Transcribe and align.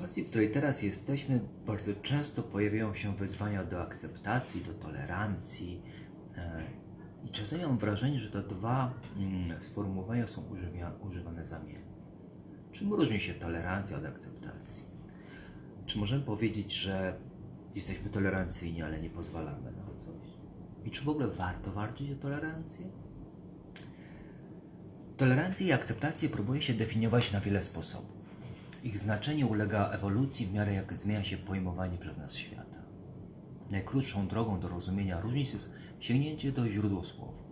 sytuacji, 0.00 0.24
w 0.24 0.30
której 0.30 0.50
teraz 0.50 0.82
jesteśmy, 0.82 1.40
bardzo 1.66 1.92
często 2.02 2.42
pojawiają 2.42 2.94
się 2.94 3.16
wyzwania 3.16 3.64
do 3.64 3.82
akceptacji, 3.82 4.60
do 4.60 4.74
tolerancji. 4.74 5.82
E, 6.36 6.62
I 7.24 7.30
czasami 7.30 7.62
mam 7.62 7.78
wrażenie, 7.78 8.18
że 8.18 8.30
te 8.30 8.42
dwa 8.42 8.94
mm, 9.16 9.62
sformułowania 9.62 10.26
są 10.26 10.42
używane 11.08 11.46
zamiennie. 11.46 11.84
Czym 12.72 12.92
różni 12.92 13.20
się 13.20 13.34
tolerancja 13.34 13.98
od 13.98 14.04
akceptacji? 14.04 14.84
Czy 15.86 15.98
możemy 15.98 16.24
powiedzieć, 16.24 16.72
że 16.72 17.18
jesteśmy 17.74 18.10
tolerancyjni, 18.10 18.82
ale 18.82 19.00
nie 19.00 19.10
pozwalamy 19.10 19.72
na 19.72 19.94
coś? 19.96 20.28
I 20.84 20.90
czy 20.90 21.04
w 21.04 21.08
ogóle 21.08 21.28
warto 21.28 21.72
walczyć 21.72 22.10
o 22.10 22.16
tolerancję? 22.16 22.86
Tolerancję 25.16 25.66
i 25.66 25.72
akceptację 25.72 26.28
próbuje 26.28 26.62
się 26.62 26.74
definiować 26.74 27.32
na 27.32 27.40
wiele 27.40 27.62
sposobów. 27.62 28.19
Ich 28.82 28.98
znaczenie 28.98 29.46
ulega 29.46 29.90
ewolucji 29.90 30.46
w 30.46 30.52
miarę 30.52 30.74
jak 30.74 30.98
zmienia 30.98 31.24
się 31.24 31.36
pojmowanie 31.36 31.98
przez 31.98 32.18
nas 32.18 32.34
świata. 32.34 32.78
Najkrótszą 33.70 34.28
drogą 34.28 34.60
do 34.60 34.68
rozumienia 34.68 35.20
różnic 35.20 35.52
jest 35.52 35.72
sięgnięcie 35.98 36.52
do 36.52 36.68
źródła 36.68 37.04
słowa. 37.04 37.42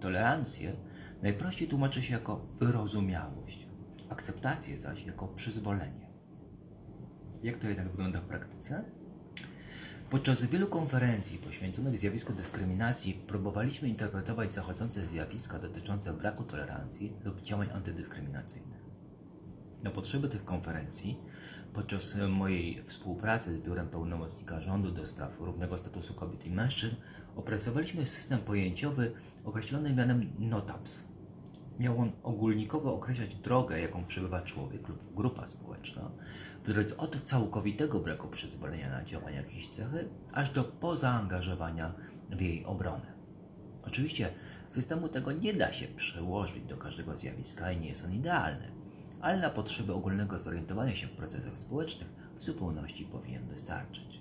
Tolerancję 0.00 0.76
najprościej 1.22 1.68
tłumaczy 1.68 2.02
się 2.02 2.12
jako 2.12 2.46
wyrozumiałość, 2.56 3.66
akceptację 4.08 4.78
zaś 4.78 5.06
jako 5.06 5.28
przyzwolenie. 5.28 6.08
Jak 7.42 7.58
to 7.58 7.68
jednak 7.68 7.90
wygląda 7.90 8.20
w 8.20 8.24
praktyce? 8.24 8.84
Podczas 10.10 10.44
wielu 10.44 10.66
konferencji 10.66 11.38
poświęconych 11.38 11.98
zjawisku 11.98 12.32
dyskryminacji 12.32 13.14
próbowaliśmy 13.14 13.88
interpretować 13.88 14.52
zachodzące 14.52 15.06
zjawiska 15.06 15.58
dotyczące 15.58 16.12
braku 16.12 16.44
tolerancji 16.44 17.12
lub 17.24 17.40
działań 17.40 17.68
antydyskryminacyjnych. 17.74 18.91
Na 19.82 19.90
potrzeby 19.90 20.28
tych 20.28 20.44
konferencji, 20.44 21.18
podczas 21.72 22.16
mojej 22.28 22.82
współpracy 22.84 23.54
z 23.54 23.58
Biurem 23.58 23.88
Pełnomocnika 23.88 24.60
Rządu 24.60 24.90
do 24.90 25.06
spraw 25.06 25.40
równego 25.40 25.78
statusu 25.78 26.14
kobiet 26.14 26.46
i 26.46 26.50
mężczyzn, 26.50 26.96
opracowaliśmy 27.36 28.06
system 28.06 28.38
pojęciowy 28.38 29.12
określony 29.44 29.94
mianem 29.94 30.32
NOTAPS. 30.38 31.04
Miał 31.78 31.98
on 31.98 32.12
ogólnikowo 32.22 32.94
określać 32.94 33.34
drogę, 33.34 33.80
jaką 33.80 34.04
przebywa 34.04 34.42
człowiek 34.42 34.88
lub 34.88 35.14
grupa 35.14 35.46
społeczna, 35.46 36.10
w 36.64 36.66
drodze 36.66 36.96
od 36.96 37.24
całkowitego 37.24 38.00
braku 38.00 38.28
przyzwolenia 38.28 38.90
na 38.90 39.04
działanie 39.04 39.36
jakiejś 39.36 39.68
cechy, 39.68 40.08
aż 40.32 40.50
do 40.50 40.64
pozaangażowania 40.64 41.94
w 42.30 42.40
jej 42.40 42.64
obronę. 42.64 43.12
Oczywiście 43.86 44.32
systemu 44.68 45.08
tego 45.08 45.32
nie 45.32 45.54
da 45.54 45.72
się 45.72 45.86
przełożyć 45.86 46.64
do 46.64 46.76
każdego 46.76 47.16
zjawiska 47.16 47.72
i 47.72 47.80
nie 47.80 47.88
jest 47.88 48.04
on 48.04 48.12
idealny 48.12 48.81
ale 49.22 49.40
na 49.40 49.50
potrzeby 49.50 49.92
ogólnego 49.92 50.38
zorientowania 50.38 50.94
się 50.94 51.06
w 51.06 51.10
procesach 51.10 51.58
społecznych 51.58 52.08
w 52.36 52.42
zupełności 52.42 53.04
powinien 53.04 53.46
wystarczyć. 53.46 54.20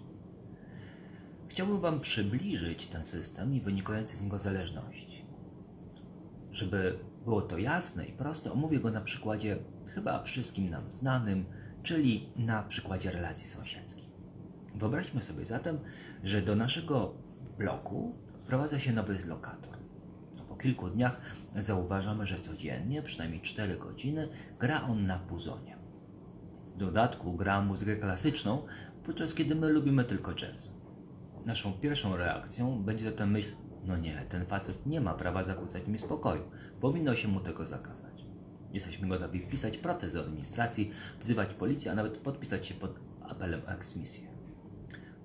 Chciałbym 1.48 1.80
Wam 1.80 2.00
przybliżyć 2.00 2.88
ten 2.88 3.06
system 3.06 3.54
i 3.54 3.62
wynikające 3.62 4.18
z 4.18 4.22
niego 4.22 4.40
zależności. 4.40 5.26
Żeby 6.52 7.00
było 7.26 7.42
to 7.42 7.58
jasne 7.58 8.06
i 8.06 8.12
proste, 8.12 8.52
omówię 8.52 8.80
go 8.80 8.92
na 8.92 9.02
przykładzie 9.02 9.58
chyba 9.86 10.24
wszystkim 10.24 10.70
nam 10.70 10.92
znanym, 10.92 11.46
czyli 11.84 12.30
na 12.36 12.64
przykładzie 12.64 13.12
relacji 13.12 13.48
sąsiedzkich. 13.48 14.12
Wyobraźmy 14.76 15.22
sobie 15.22 15.46
zatem, 15.46 15.80
że 16.24 16.42
do 16.42 16.56
naszego 16.56 17.14
bloku 17.58 18.16
wprowadza 18.36 18.80
się 18.80 18.94
nowy 18.94 19.18
lokator 19.28 19.81
kilku 20.62 20.90
dniach 20.90 21.22
zauważamy, 21.56 22.26
że 22.26 22.40
codziennie, 22.40 23.02
przynajmniej 23.02 23.42
4 23.42 23.78
godziny, 23.78 24.28
gra 24.59 24.81
on 24.84 25.06
na 25.08 25.20
puzonie. 25.20 25.78
W 26.76 26.78
dodatku 26.78 27.34
gra 27.34 27.62
muzykę 27.62 27.95
klasyczną, 27.95 28.66
podczas 29.06 29.34
kiedy 29.34 29.56
my 29.56 29.70
lubimy 29.70 30.04
tylko 30.04 30.34
jazz. 30.34 30.76
Naszą 31.45 31.73
pierwszą 31.73 32.17
reakcją 32.17 32.84
będzie 32.84 33.06
zatem 33.06 33.32
myśl, 33.32 33.52
no 33.83 33.98
nie, 33.98 34.26
ten 34.30 34.45
facet 34.45 34.86
nie 34.86 35.02
ma 35.02 35.14
prawa 35.14 35.44
zakłócać 35.44 35.88
mi 35.88 35.98
spokoju, 35.98 36.44
powinno 36.80 37.16
się 37.16 37.28
mu 37.28 37.39
tego 37.39 37.66
zakazać. 37.66 38.26
Jesteśmy 38.72 39.08
gotowi 39.08 39.39
wpisać 39.39 39.78
protest 39.78 40.16
do 40.16 40.22
administracji, 40.22 40.92
wzywać 41.20 41.49
policję, 41.49 41.92
a 41.92 41.95
nawet 41.95 42.17
podpisać 42.17 42.67
się 42.67 42.73
pod 42.73 42.99
apelem 43.22 43.61
o 43.66 43.72
eksmisję. 43.72 44.28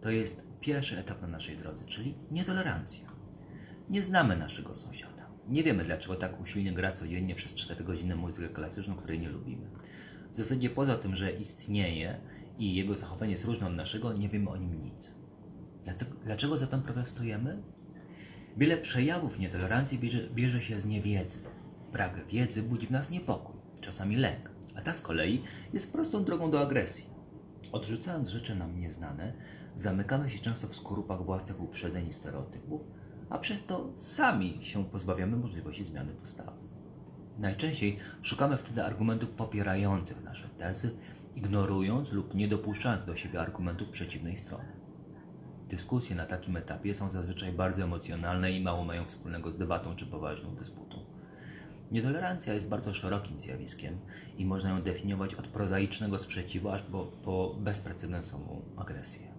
To 0.00 0.10
jest 0.10 0.46
pierwszy 0.60 0.98
etap 0.98 1.22
na 1.22 1.28
naszej 1.28 1.56
drodze, 1.56 1.84
czyli 1.84 2.14
nietolerancja. 2.30 3.08
Nie 3.90 4.02
znamy 4.02 4.36
naszego 4.36 4.74
sąsiada. 4.74 5.15
Nie 5.48 5.62
wiemy, 5.62 5.84
dlaczego 5.84 6.16
tak 6.16 6.40
usilnie 6.40 6.72
gra 6.72 6.92
codziennie 6.92 7.34
przez 7.34 7.54
4 7.54 7.84
godziny 7.84 8.16
muzykę 8.16 8.48
klasyczną, 8.48 8.94
której 8.94 9.20
nie 9.20 9.28
lubimy. 9.28 9.70
W 10.32 10.36
zasadzie 10.36 10.70
poza 10.70 10.96
tym, 10.96 11.16
że 11.16 11.32
istnieje 11.32 12.20
i 12.58 12.74
jego 12.74 12.96
zachowanie 12.96 13.32
jest 13.32 13.44
różne 13.44 13.66
od 13.66 13.74
naszego, 13.74 14.12
nie 14.12 14.28
wiemy 14.28 14.50
o 14.50 14.56
nim 14.56 14.74
nic. 14.74 15.14
Dlaczego 16.24 16.56
zatem 16.56 16.82
protestujemy? 16.82 17.62
Wiele 18.56 18.76
przejawów 18.76 19.38
nietolerancji 19.38 19.98
bierze, 19.98 20.28
bierze 20.34 20.60
się 20.60 20.80
z 20.80 20.86
niewiedzy. 20.86 21.38
Brak 21.92 22.26
wiedzy 22.26 22.62
budzi 22.62 22.86
w 22.86 22.90
nas 22.90 23.10
niepokój, 23.10 23.56
czasami 23.80 24.16
lęk, 24.16 24.50
a 24.74 24.80
ta 24.82 24.94
z 24.94 25.00
kolei 25.00 25.42
jest 25.72 25.92
prostą 25.92 26.24
drogą 26.24 26.50
do 26.50 26.60
agresji. 26.60 27.06
Odrzucając 27.72 28.28
rzeczy 28.28 28.54
nam 28.54 28.80
nieznane, 28.80 29.32
zamykamy 29.76 30.30
się 30.30 30.38
często 30.38 30.68
w 30.68 30.76
skorupach 30.76 31.24
własnych 31.24 31.60
uprzedzeń 31.60 32.08
i 32.08 32.12
stereotypów, 32.12 32.80
a 33.30 33.38
przez 33.38 33.66
to 33.66 33.92
sami 33.96 34.58
się 34.60 34.84
pozbawiamy 34.84 35.36
możliwości 35.36 35.84
zmiany 35.84 36.12
postawy. 36.12 36.66
Najczęściej 37.38 37.98
szukamy 38.22 38.56
wtedy 38.56 38.84
argumentów 38.84 39.30
popierających 39.30 40.24
nasze 40.24 40.48
tezy, 40.48 40.96
ignorując 41.36 42.12
lub 42.12 42.34
nie 42.34 42.48
dopuszczając 42.48 43.04
do 43.04 43.16
siebie 43.16 43.40
argumentów 43.40 43.90
przeciwnej 43.90 44.36
strony. 44.36 44.72
Dyskusje 45.68 46.16
na 46.16 46.26
takim 46.26 46.56
etapie 46.56 46.94
są 46.94 47.10
zazwyczaj 47.10 47.52
bardzo 47.52 47.82
emocjonalne 47.82 48.52
i 48.52 48.62
mało 48.62 48.84
mają 48.84 49.04
wspólnego 49.04 49.50
z 49.50 49.56
debatą 49.56 49.96
czy 49.96 50.06
poważną 50.06 50.54
dysputą. 50.54 51.04
Nietolerancja 51.90 52.54
jest 52.54 52.68
bardzo 52.68 52.94
szerokim 52.94 53.40
zjawiskiem 53.40 53.98
i 54.36 54.46
można 54.46 54.70
ją 54.70 54.82
definiować 54.82 55.34
od 55.34 55.46
prozaicznego 55.46 56.18
sprzeciwu 56.18 56.68
aż 56.68 56.82
po, 56.82 56.98
po 57.04 57.56
bezprecedensową 57.60 58.62
agresję. 58.76 59.34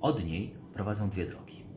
Od 0.00 0.24
niej 0.24 0.54
prowadzą 0.72 1.10
dwie 1.10 1.26
drogi 1.26 1.69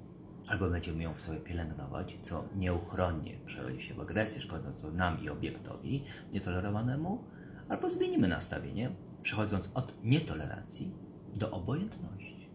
albo 0.53 0.69
będziemy 0.69 1.03
ją 1.03 1.13
w 1.13 1.21
sobie 1.21 1.39
pielęgnować, 1.39 2.17
co 2.21 2.45
nieuchronnie 2.55 3.39
przerodzi 3.45 3.81
się 3.81 3.93
w 3.93 3.99
agresję 3.99 4.41
szkodzącą 4.41 4.91
nam 4.91 5.23
i 5.23 5.29
obiektowi 5.29 6.03
nietolerowanemu, 6.33 7.23
albo 7.69 7.89
zmienimy 7.89 8.27
nastawienie, 8.27 8.89
przechodząc 9.21 9.71
od 9.73 9.93
nietolerancji 10.03 10.91
do 11.35 11.51
obojętności. 11.51 12.49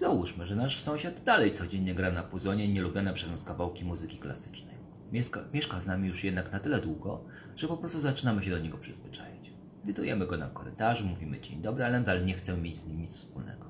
Załóżmy, 0.00 0.46
że 0.46 0.56
nasz 0.56 0.82
sąsiad 0.82 1.24
dalej 1.24 1.52
codziennie 1.52 1.94
gra 1.94 2.10
na 2.10 2.22
puzonie 2.22 2.68
nielubione 2.68 3.14
przez 3.14 3.30
nas 3.30 3.44
kawałki 3.44 3.84
muzyki 3.84 4.18
klasycznej. 4.18 4.74
Mieszka, 5.12 5.40
mieszka 5.54 5.80
z 5.80 5.86
nami 5.86 6.08
już 6.08 6.24
jednak 6.24 6.52
na 6.52 6.60
tyle 6.60 6.80
długo, 6.80 7.24
że 7.56 7.68
po 7.68 7.76
prostu 7.76 8.00
zaczynamy 8.00 8.42
się 8.42 8.50
do 8.50 8.58
niego 8.58 8.78
przyzwyczajać. 8.78 9.52
Witujemy 9.84 10.26
go 10.26 10.36
na 10.36 10.48
korytarzu, 10.48 11.06
mówimy 11.06 11.40
dzień 11.40 11.62
dobry, 11.62 11.84
ale 11.84 11.98
nadal 11.98 12.24
nie 12.24 12.34
chcemy 12.34 12.62
mieć 12.62 12.76
z 12.76 12.86
nim 12.86 13.00
nic 13.00 13.16
wspólnego. 13.16 13.67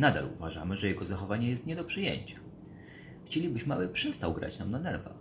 Nadal 0.00 0.28
uważamy, 0.32 0.76
że 0.76 0.86
jego 0.86 1.04
zachowanie 1.04 1.50
jest 1.50 1.66
nie 1.66 1.76
do 1.76 1.84
przyjęcia. 1.84 2.36
Chcielibyśmy, 3.24 3.74
aby 3.74 3.88
przestał 3.88 4.34
grać 4.34 4.58
nam 4.58 4.70
na 4.70 4.78
nerwach. 4.78 5.14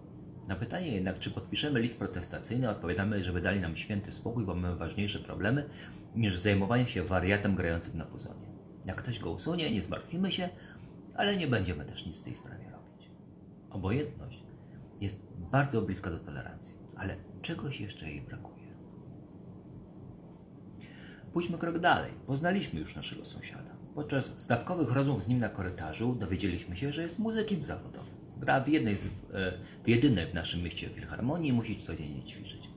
Na 0.47 0.55
pytanie 0.55 0.87
jednak, 0.87 1.19
czy 1.19 1.31
podpiszemy 1.31 1.79
list 1.79 1.99
protestacyjny, 1.99 2.69
odpowiadamy, 2.69 3.23
żeby 3.23 3.41
dali 3.41 3.59
nam 3.59 3.75
święty 3.75 4.11
spokój, 4.11 4.45
bo 4.45 4.55
mamy 4.55 4.75
ważniejsze 4.75 5.19
problemy 5.19 5.69
niż 6.15 6.39
zajmowanie 6.39 6.87
się 6.87 7.03
wariatem 7.03 7.55
grającym 7.55 7.97
na 7.97 8.05
puzonie. 8.05 8.45
Jak 8.85 8.95
ktoś 8.95 9.19
go 9.19 9.31
usunie, 9.31 9.71
nie 9.71 9.81
zmartwimy 9.81 10.31
się, 10.31 10.49
ale 11.15 11.37
nie 11.37 11.47
będziemy 11.47 11.85
też 11.85 12.05
nic 12.05 12.21
w 12.21 12.23
tej 12.23 12.35
sprawie 12.35 12.71
robić. 12.71 13.11
Obojętność 13.69 14.43
jest 15.01 15.21
bardzo 15.51 15.81
bliska 15.81 16.11
do 16.11 16.19
tolerancji, 16.19 16.75
ale 16.95 17.17
czegoś 17.41 17.81
jeszcze 17.81 18.09
jej 18.09 18.21
brakuje. 18.21 18.73
Pójdźmy 21.33 21.57
krok 21.57 21.79
dalej. 21.79 22.11
Poznaliśmy 22.27 22.79
już 22.79 22.95
naszego 22.95 23.25
sąsiada. 23.25 23.78
Podczas 23.95 24.33
stawkowych 24.39 24.91
rozmów 24.91 25.23
z 25.23 25.27
nim 25.27 25.39
na 25.39 25.49
korytarzu 25.49 26.15
dowiedzieliśmy 26.15 26.75
się, 26.75 26.93
że 26.93 27.01
jest 27.01 27.19
muzykiem 27.19 27.63
zawodowym. 27.63 28.13
Gra 28.37 28.61
w 28.61 28.67
jednej 28.67 28.95
z, 28.95 29.05
e, 29.05 29.09
w 29.83 29.87
jedynej 29.87 30.27
w 30.31 30.33
naszym 30.33 30.63
mieście 30.63 30.89
filharmonii 30.89 31.49
i 31.49 31.53
musi 31.53 31.77
codziennie 31.77 32.23
ćwiczyć. 32.23 32.69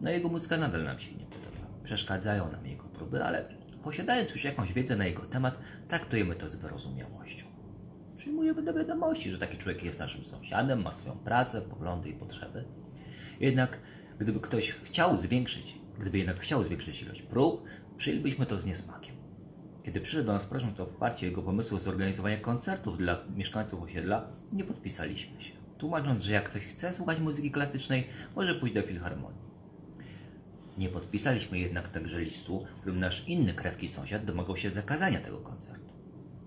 No 0.00 0.10
jego 0.10 0.28
muzyka 0.28 0.56
nadal 0.56 0.84
nam 0.84 1.00
się 1.00 1.14
nie 1.14 1.26
podoba. 1.26 1.66
Przeszkadzają 1.82 2.52
nam 2.52 2.66
jego 2.66 2.84
próby, 2.84 3.24
ale 3.24 3.48
posiadając 3.82 4.30
już 4.30 4.44
jakąś 4.44 4.72
wiedzę 4.72 4.96
na 4.96 5.06
jego 5.06 5.22
temat, 5.22 5.58
traktujemy 5.88 6.34
to 6.34 6.48
z 6.48 6.56
wyrozumiałością. 6.56 7.46
Przyjmujemy 8.16 8.62
do 8.62 8.74
wiadomości, 8.74 9.30
że 9.30 9.38
taki 9.38 9.58
człowiek 9.58 9.82
jest 9.82 10.00
naszym 10.00 10.24
sąsiadem, 10.24 10.82
ma 10.82 10.92
swoją 10.92 11.16
pracę, 11.16 11.62
poglądy 11.62 12.08
i 12.08 12.14
potrzeby. 12.14 12.64
Jednak 13.40 13.78
gdyby 14.18 14.40
ktoś 14.40 14.72
chciał 14.72 15.16
zwiększyć, 15.16 15.78
gdyby 15.98 16.18
jednak 16.18 16.40
chciał 16.40 16.62
zwiększyć 16.62 17.02
ilość 17.02 17.22
prób, 17.22 17.64
przyjęlibyśmy 17.96 18.46
to 18.46 18.60
z 18.60 18.66
niesmakiem. 18.66 19.15
Kiedy 19.86 20.00
przyszedł 20.00 20.26
do 20.26 20.32
nas 20.32 20.46
prosząc 20.46 20.80
o 20.80 20.86
poparcie 20.86 21.26
jego 21.26 21.42
pomysłu 21.42 21.78
zorganizowania 21.78 22.36
koncertów 22.36 22.98
dla 22.98 23.18
mieszkańców 23.36 23.82
osiedla, 23.82 24.28
nie 24.52 24.64
podpisaliśmy 24.64 25.40
się, 25.40 25.52
tłumacząc, 25.78 26.22
że 26.22 26.32
jak 26.32 26.50
ktoś 26.50 26.62
chce 26.62 26.92
słuchać 26.92 27.20
muzyki 27.20 27.50
klasycznej, 27.50 28.06
może 28.36 28.54
pójść 28.54 28.74
do 28.74 28.82
filharmonii. 28.82 29.40
Nie 30.78 30.88
podpisaliśmy 30.88 31.58
jednak 31.58 31.88
także 31.88 32.20
listu, 32.20 32.66
w 32.76 32.80
którym 32.80 33.00
nasz 33.00 33.24
inny 33.28 33.54
krewki 33.54 33.88
sąsiad 33.88 34.24
domagał 34.24 34.56
się 34.56 34.70
zakazania 34.70 35.20
tego 35.20 35.38
koncertu. 35.38 35.92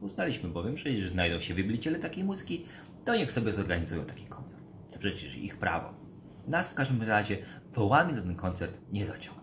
Uznaliśmy 0.01 0.49
bowiem, 0.49 0.77
że 0.77 0.89
jeżeli 0.89 1.09
znajdą 1.09 1.39
się 1.39 1.53
wybliciciele 1.53 1.99
takiej 1.99 2.23
muzyki, 2.23 2.65
to 3.05 3.15
niech 3.15 3.31
sobie 3.31 3.53
zorganizują 3.53 4.05
taki 4.05 4.25
koncert. 4.25 4.63
To 4.91 4.99
przecież 4.99 5.35
ich 5.35 5.57
prawo. 5.57 5.93
Nas 6.47 6.69
w 6.69 6.73
każdym 6.73 7.01
razie 7.03 7.37
wołami 7.73 8.13
na 8.13 8.21
ten 8.21 8.35
koncert 8.35 8.77
nie 8.91 9.05
zaciągnął. 9.05 9.38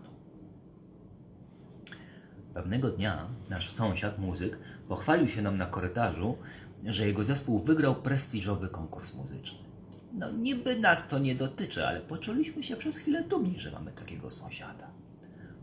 Pewnego 2.57 2.89
dnia 2.89 3.27
nasz 3.49 3.71
sąsiad, 3.71 4.19
muzyk, 4.19 4.59
pochwalił 4.87 5.27
się 5.27 5.41
nam 5.41 5.57
na 5.57 5.65
korytarzu, 5.65 6.37
że 6.85 7.07
jego 7.07 7.23
zespół 7.23 7.59
wygrał 7.59 7.95
prestiżowy 7.95 8.69
konkurs 8.69 9.13
muzyczny. 9.13 9.59
No 10.13 10.31
niby 10.31 10.79
nas 10.79 11.07
to 11.07 11.19
nie 11.19 11.35
dotyczy, 11.35 11.87
ale 11.87 12.01
poczuliśmy 12.01 12.63
się 12.63 12.75
przez 12.75 12.97
chwilę 12.97 13.23
dumni, 13.23 13.59
że 13.59 13.71
mamy 13.71 13.91
takiego 13.91 14.31
sąsiada. 14.31 14.87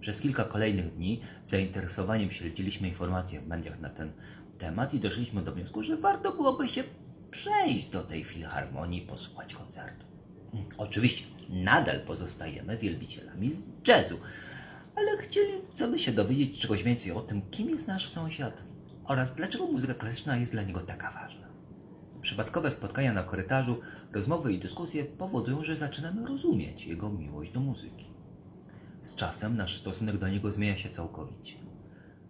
Przez 0.01 0.21
kilka 0.21 0.45
kolejnych 0.45 0.95
dni 0.95 1.21
zainteresowaniem 1.45 2.31
śledziliśmy 2.31 2.89
informacje 2.89 3.41
w 3.41 3.47
mediach 3.47 3.81
na 3.81 3.91
ten 3.91 4.13
temat 4.59 4.95
i 4.95 5.01
doszliśmy 5.01 5.43
do 5.43 5.53
wniosku, 5.53 5.83
że 5.83 5.97
warto 5.97 6.33
byłoby 6.33 6.69
się 6.69 6.85
przejść 7.31 7.89
do 7.89 8.03
tej 8.03 8.25
filharmonii 8.25 9.03
i 9.05 9.07
posłuchać 9.07 9.55
koncertu. 9.55 10.07
Oczywiście 10.79 11.25
nadal 11.49 12.01
pozostajemy 12.01 12.77
wielbicielami 12.77 13.53
z 13.53 13.69
jazzu, 13.89 14.19
ale 14.97 15.17
chcielibyśmy 15.17 15.99
się 15.99 16.13
dowiedzieć 16.13 16.59
czegoś 16.59 16.83
więcej 16.83 17.13
o 17.13 17.21
tym, 17.21 17.43
kim 17.51 17.71
jest 17.71 17.87
nasz 17.87 18.09
sąsiad 18.09 18.63
oraz 19.05 19.35
dlaczego 19.35 19.67
muzyka 19.67 19.95
klasyczna 19.95 20.37
jest 20.37 20.53
dla 20.53 20.63
niego 20.63 20.81
taka 20.81 21.11
ważna. 21.11 21.49
Przypadkowe 22.21 22.71
spotkania 22.71 23.13
na 23.13 23.23
korytarzu, 23.23 23.81
rozmowy 24.13 24.53
i 24.53 24.59
dyskusje 24.59 25.05
powodują, 25.05 25.65
że 25.65 25.77
zaczynamy 25.77 26.27
rozumieć 26.27 26.87
jego 26.87 27.11
miłość 27.11 27.53
do 27.53 27.61
muzyki. 27.61 28.11
Z 29.03 29.15
czasem 29.15 29.57
nasz 29.57 29.77
stosunek 29.77 30.19
do 30.19 30.29
niego 30.29 30.51
zmienia 30.51 30.77
się 30.77 30.89
całkowicie. 30.89 31.57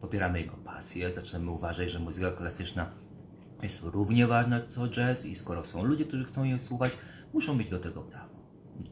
Popieramy 0.01 0.41
jego 0.41 0.57
pasję, 0.57 1.11
zaczynamy 1.11 1.51
uważać, 1.51 1.91
że 1.91 1.99
muzyka 1.99 2.33
klasyczna 2.33 2.91
jest 3.63 3.81
równie 3.83 4.27
ważna 4.27 4.61
co 4.69 4.89
jazz 4.89 5.27
i 5.27 5.35
skoro 5.35 5.65
są 5.65 5.85
ludzie, 5.85 6.05
którzy 6.05 6.25
chcą 6.25 6.45
jej 6.45 6.59
słuchać, 6.59 6.93
muszą 7.33 7.55
mieć 7.55 7.71
do 7.71 7.79
tego 7.79 8.03
prawo. 8.03 8.34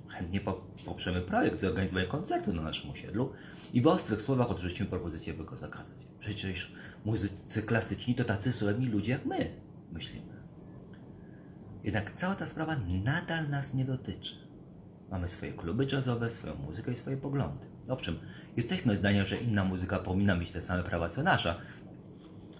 Chętnie 0.08 0.40
poprzemy 0.84 1.20
projekt 1.20 1.60
zorganizowania 1.60 2.06
koncertu 2.06 2.52
na 2.52 2.62
naszym 2.62 2.90
osiedlu 2.90 3.32
i 3.72 3.80
w 3.82 3.86
ostrych 3.86 4.22
słowach 4.22 4.50
odrzucimy 4.50 4.90
propozycję, 4.90 5.34
by 5.34 5.44
go 5.44 5.56
zakazać. 5.56 5.96
Przecież 6.18 6.72
muzycy 7.04 7.62
klasyczni 7.62 8.14
to 8.14 8.24
tacy 8.24 8.52
słowni 8.52 8.86
ludzie 8.86 9.12
jak 9.12 9.26
my, 9.26 9.50
myślimy. 9.92 10.32
Jednak 11.84 12.14
cała 12.14 12.34
ta 12.34 12.46
sprawa 12.46 12.76
nadal 13.04 13.48
nas 13.48 13.74
nie 13.74 13.84
dotyczy. 13.84 14.34
Mamy 15.10 15.28
swoje 15.28 15.52
kluby 15.52 15.86
jazzowe, 15.92 16.30
swoją 16.30 16.54
muzykę 16.54 16.92
i 16.92 16.94
swoje 16.94 17.16
poglądy. 17.16 17.66
Owszem, 17.88 18.18
jesteśmy 18.56 18.96
zdania, 18.96 19.24
że 19.24 19.36
inna 19.36 19.64
muzyka 19.64 19.98
powinna 19.98 20.34
mieć 20.34 20.50
te 20.50 20.60
same 20.60 20.82
prawa 20.82 21.08
co 21.08 21.22
nasza, 21.22 21.60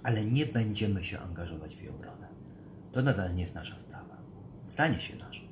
ale 0.02 0.24
nie 0.24 0.46
będziemy 0.46 1.04
się 1.04 1.19
angażować 1.19 1.76
w 1.76 1.80
jej 1.80 1.88
obronę. 1.88 2.28
To 2.92 3.02
nadal 3.02 3.34
nie 3.34 3.42
jest 3.42 3.54
nasza 3.54 3.78
sprawa. 3.78 4.16
Stanie 4.66 5.00
się 5.00 5.16
naszą, 5.16 5.42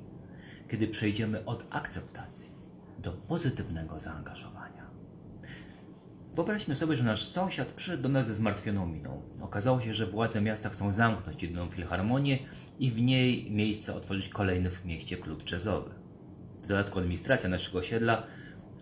kiedy 0.71 0.87
przejdziemy 0.87 1.45
od 1.45 1.65
akceptacji 1.69 2.51
do 2.99 3.11
pozytywnego 3.11 3.99
zaangażowania. 3.99 4.91
Wyobraźmy 6.33 6.75
sobie, 6.75 6.97
że 6.97 7.03
nasz 7.03 7.25
sąsiad 7.25 7.71
przyszedł 7.71 8.03
do 8.03 8.09
nas 8.09 8.27
ze 8.27 8.35
zmartwioną 8.35 8.85
miną. 8.85 9.21
Okazało 9.41 9.81
się, 9.81 9.93
że 9.93 10.07
władze 10.07 10.41
miasta 10.41 10.69
chcą 10.69 10.91
zamknąć 10.91 11.43
jedną 11.43 11.69
filharmonię 11.69 12.39
i 12.79 12.91
w 12.91 13.01
niej 13.01 13.51
miejsce 13.51 13.95
otworzyć 13.95 14.29
kolejny 14.29 14.69
w 14.69 14.85
mieście 14.85 15.17
klub 15.17 15.51
jazzowy. 15.51 15.91
W 16.63 16.67
dodatku 16.67 16.99
administracja 16.99 17.49
naszego 17.49 17.79
osiedla 17.79 18.23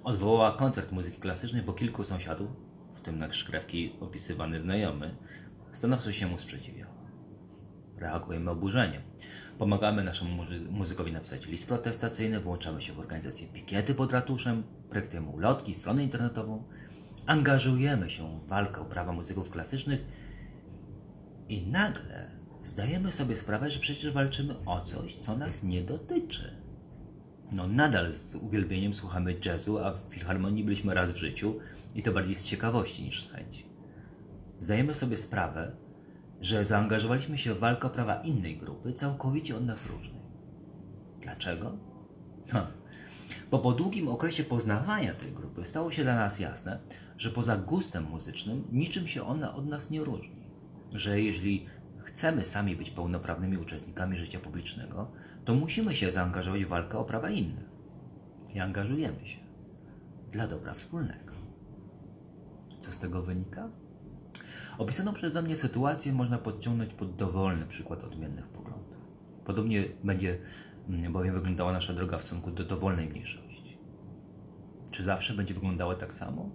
odwołała 0.04 0.58
koncert 0.58 0.92
muzyki 0.92 1.20
klasycznej, 1.20 1.62
bo 1.62 1.74
kilku 1.74 2.04
sąsiadów, 2.04 2.50
w 2.96 3.02
tym 3.02 3.20
nasz 3.20 3.44
krewki 3.44 3.96
opisywany 4.00 4.62
znajomy, 4.62 5.16
stanowczo 5.74 6.12
się 6.12 6.28
mu 6.28 6.38
sprzeciwiało. 6.38 6.99
Reagujemy 8.00 8.52
oburzeniem. 8.52 9.02
Pomagamy 9.58 10.04
naszemu 10.04 10.44
muzy- 10.44 10.72
muzykowi 10.72 11.12
napisać 11.12 11.48
list 11.48 11.68
protestacyjny, 11.68 12.40
włączamy 12.40 12.82
się 12.82 12.94
w 12.94 13.00
organizację 13.00 13.48
pikiety 13.48 13.96
pod 13.96 14.14
ratuszem, 14.14 14.64
projektujemy 14.90 15.30
ulotki, 15.30 15.76
stronę 15.76 16.04
internetową, 16.04 16.64
angażujemy 17.26 18.10
się 18.10 18.40
w 18.40 18.48
walkę 18.48 18.82
o 18.82 18.86
prawa 18.86 19.14
muzyków 19.14 19.50
klasycznych 19.50 20.06
i 21.50 21.68
nagle 21.68 22.28
zdajemy 22.64 23.12
sobie 23.12 23.36
sprawę, 23.36 23.72
że 23.72 23.80
przecież 23.80 24.14
walczymy 24.14 24.56
o 24.66 24.82
coś, 24.82 25.16
co 25.16 25.38
nas 25.38 25.64
nie 25.64 25.82
dotyczy. 25.82 26.56
No, 27.52 27.68
nadal 27.68 28.14
z 28.14 28.36
uwielbieniem 28.36 28.94
słuchamy 28.94 29.36
jazzu, 29.46 29.80
a 29.80 29.92
w 29.94 30.00
filharmonii 30.10 30.64
byliśmy 30.64 30.94
raz 30.94 31.12
w 31.12 31.16
życiu 31.16 31.56
i 31.96 32.04
to 32.04 32.12
bardziej 32.12 32.36
z 32.36 32.46
ciekawości 32.46 33.04
niż 33.04 33.24
z 33.24 33.32
chęci. 33.32 33.66
Zdajemy 34.60 34.94
sobie 34.94 35.18
sprawę, 35.18 35.72
że 36.42 36.66
zaangażowaliśmy 36.66 37.38
się 37.38 37.54
w 37.54 37.60
walkę 37.60 37.88
o 37.88 37.90
prawa 37.90 38.22
innej 38.22 38.58
grupy, 38.58 38.94
całkowicie 38.94 39.56
od 39.56 39.66
nas 39.66 39.86
różnej. 39.86 40.22
Dlaczego? 41.22 41.78
No, 42.54 42.68
bo 43.52 43.60
po 43.60 43.72
długim 43.72 44.08
okresie 44.08 44.44
poznawania 44.44 45.14
tej 45.14 45.32
grupy 45.32 45.66
stało 45.66 45.92
się 45.92 46.04
dla 46.04 46.16
nas 46.16 46.40
jasne, 46.40 46.80
że 47.18 47.32
poza 47.32 47.58
gustem 47.58 48.04
muzycznym 48.04 48.68
niczym 48.72 49.08
się 49.08 49.24
ona 49.24 49.56
od 49.56 49.68
nas 49.68 49.90
nie 49.90 50.04
różni. 50.04 50.50
Że 50.94 51.22
jeżeli 51.22 51.66
chcemy 51.98 52.44
sami 52.44 52.76
być 52.76 52.92
pełnoprawnymi 52.92 53.58
uczestnikami 53.58 54.18
życia 54.18 54.40
publicznego, 54.40 55.12
to 55.46 55.56
musimy 55.56 55.96
się 55.96 56.12
zaangażować 56.12 56.66
w 56.66 56.68
walkę 56.68 56.98
o 56.98 57.06
prawa 57.06 57.30
innych. 57.30 57.70
I 58.54 58.60
angażujemy 58.60 59.26
się 59.26 59.40
dla 60.32 60.48
dobra 60.48 60.74
wspólnego. 60.74 61.34
Co 62.80 62.92
z 62.92 63.00
tego 63.00 63.22
wynika? 63.22 63.70
Opisaną 64.80 65.14
przeze 65.14 65.42
mnie 65.42 65.56
sytuację 65.56 66.14
można 66.14 66.38
podciągnąć 66.38 66.94
pod 66.94 67.16
dowolny 67.16 67.66
przykład 67.66 68.04
odmiennych 68.04 68.48
poglądów. 68.48 68.98
Podobnie 69.46 69.84
będzie 70.04 70.38
mm, 70.90 71.14
bowiem 71.14 71.34
wyglądała 71.34 71.74
nasza 71.74 71.94
droga 71.94 72.18
w 72.18 72.24
stosunku 72.24 72.52
do 72.52 72.64
dowolnej 72.64 73.10
mniejszości. 73.10 73.78
Czy 74.92 75.04
zawsze 75.04 75.34
będzie 75.34 75.54
wyglądała 75.54 75.96
tak 75.96 76.14
samo? 76.14 76.50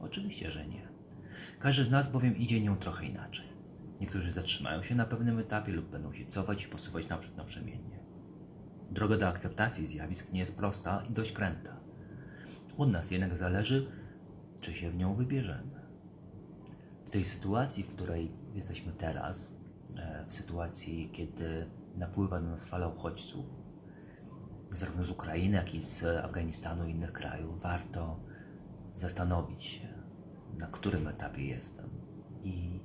Oczywiście, 0.00 0.50
że 0.50 0.66
nie. 0.66 0.88
Każdy 1.58 1.84
z 1.84 1.90
nas 1.90 2.12
bowiem 2.12 2.36
idzie 2.36 2.60
nią 2.60 2.76
trochę 2.76 3.06
inaczej. 3.06 3.46
Niektórzy 4.00 4.32
zatrzymają 4.32 4.82
się 4.82 4.94
na 4.94 5.04
pewnym 5.04 5.38
etapie 5.38 5.72
lub 5.72 5.90
będą 5.90 6.12
się 6.12 6.26
cofać 6.26 6.64
i 6.64 6.68
posuwać 6.68 7.08
naprzód 7.08 7.36
naprzemiennie. 7.36 7.98
Droga 8.90 9.16
do 9.16 9.28
akceptacji 9.28 9.86
zjawisk 9.86 10.32
nie 10.32 10.40
jest 10.40 10.56
prosta 10.56 11.02
i 11.10 11.12
dość 11.12 11.32
kręta. 11.32 11.76
Od 12.78 12.90
nas 12.90 13.10
jednak 13.10 13.36
zależy, 13.36 13.86
czy 14.60 14.74
się 14.74 14.90
w 14.90 14.96
nią 14.96 15.14
wybierzemy. 15.14 15.71
Tej 17.12 17.24
sytuacji, 17.24 17.84
w 17.84 17.88
której 17.88 18.30
jesteśmy 18.54 18.92
teraz, 18.92 19.52
e, 19.96 20.24
w 20.28 20.32
sytuacji, 20.32 21.10
kiedy 21.12 21.70
napływa 21.96 22.40
do 22.40 22.48
nas 22.48 22.64
fala 22.64 22.88
uchodźców, 22.88 23.46
zarówno 24.70 25.04
z 25.04 25.10
Ukrainy, 25.10 25.56
jak 25.56 25.74
i 25.74 25.80
z 25.80 26.04
Afganistanu 26.04 26.86
i 26.86 26.90
innych 26.90 27.12
krajów, 27.12 27.62
warto 27.62 28.20
zastanowić 28.96 29.64
się, 29.64 29.88
na 30.58 30.66
którym 30.66 31.08
etapie 31.08 31.46
jestem 31.46 31.90
i 32.44 32.80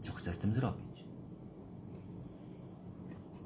co 0.00 0.12
chcę 0.12 0.32
z 0.32 0.38
tym 0.38 0.54
zrobić. 0.54 0.93